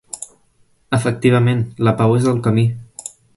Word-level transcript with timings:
Efectivament, 0.97 1.61
la 1.89 1.93
pau 2.01 2.17
és 2.23 2.27
el 2.33 2.41
camí. 2.49 2.65